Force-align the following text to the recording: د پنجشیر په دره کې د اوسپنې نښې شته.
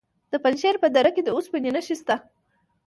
د 0.31 0.33
پنجشیر 0.43 0.75
په 0.83 0.87
دره 0.95 1.09
کې 1.15 1.21
د 1.23 1.29
اوسپنې 1.35 1.69
نښې 1.75 1.95
شته. 2.01 2.15